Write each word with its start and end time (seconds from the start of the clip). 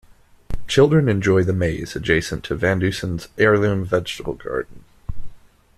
Children 0.67 1.07
enjoy 1.07 1.43
the 1.43 1.53
maze 1.53 1.95
adjacent 1.95 2.43
to 2.45 2.55
Vandusen's 2.55 3.27
heirloom 3.37 3.85
vegetable 3.85 4.33
garden. 4.33 4.83